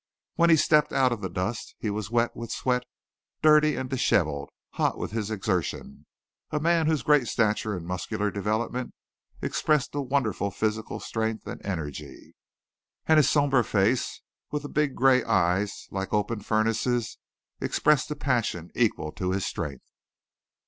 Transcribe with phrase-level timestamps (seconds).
[0.33, 2.85] When he stepped out of the dust he was wet with sweat,
[3.43, 6.07] dirty, and disheveled, hot with his exertion
[6.49, 8.95] a man whose great stature and muscular development
[9.43, 12.33] expressed a wonderful physical strength and energy.
[13.05, 17.19] And his somber face, with the big gray eyes, like open furnaces,
[17.59, 19.85] expressed a passion equal to his strength.